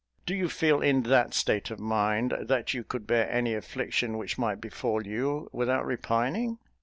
Do 0.25 0.33
you 0.33 0.49
feel 0.49 0.81
in 0.81 1.03
that 1.03 1.35
state 1.35 1.69
of 1.69 1.77
mind 1.79 2.35
that 2.47 2.73
you 2.73 2.83
could 2.83 3.05
bear 3.05 3.29
any 3.31 3.53
affliction 3.53 4.17
which 4.17 4.35
might 4.35 4.59
befall 4.59 5.05
you, 5.05 5.47
without 5.53 5.85
repining?" 5.85 6.57